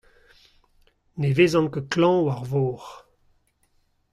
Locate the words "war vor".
2.25-2.83